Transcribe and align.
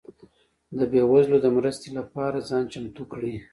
ده 0.77 0.83
بيوزلو 0.91 1.37
ده 1.43 1.49
مرستي 1.57 1.89
لپاره 1.97 2.45
ځان 2.49 2.63
چمتو 2.71 3.03
کړئ 3.11 3.35